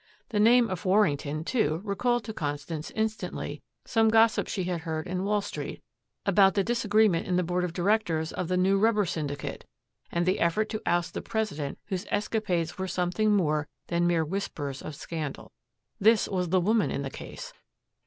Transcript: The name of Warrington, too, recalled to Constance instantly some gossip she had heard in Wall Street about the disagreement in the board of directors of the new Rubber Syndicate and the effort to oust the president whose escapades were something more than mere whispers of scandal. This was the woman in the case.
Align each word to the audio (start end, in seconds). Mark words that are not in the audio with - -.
The 0.29 0.39
name 0.39 0.67
of 0.67 0.83
Warrington, 0.83 1.43
too, 1.43 1.79
recalled 1.83 2.23
to 2.23 2.33
Constance 2.33 2.89
instantly 2.95 3.61
some 3.85 4.09
gossip 4.09 4.47
she 4.47 4.63
had 4.63 4.81
heard 4.81 5.05
in 5.05 5.25
Wall 5.25 5.41
Street 5.41 5.83
about 6.25 6.55
the 6.55 6.63
disagreement 6.63 7.27
in 7.27 7.35
the 7.35 7.43
board 7.43 7.63
of 7.63 7.71
directors 7.71 8.33
of 8.33 8.47
the 8.47 8.57
new 8.57 8.79
Rubber 8.79 9.05
Syndicate 9.05 9.63
and 10.11 10.25
the 10.25 10.39
effort 10.39 10.69
to 10.69 10.81
oust 10.87 11.13
the 11.13 11.21
president 11.21 11.77
whose 11.85 12.07
escapades 12.09 12.79
were 12.79 12.87
something 12.87 13.35
more 13.35 13.67
than 13.89 14.07
mere 14.07 14.25
whispers 14.25 14.81
of 14.81 14.95
scandal. 14.95 15.51
This 15.99 16.27
was 16.27 16.49
the 16.49 16.59
woman 16.59 16.89
in 16.89 17.03
the 17.03 17.11
case. 17.11 17.53